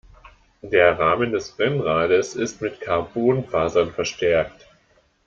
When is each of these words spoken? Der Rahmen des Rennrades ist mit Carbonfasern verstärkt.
Der 0.63 0.97
Rahmen 0.97 1.31
des 1.31 1.59
Rennrades 1.59 2.35
ist 2.35 2.59
mit 2.59 2.81
Carbonfasern 2.81 3.91
verstärkt. 3.91 4.67